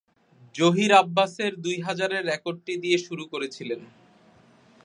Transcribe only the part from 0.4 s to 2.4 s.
জহির আব্বাসের দুই হাজারের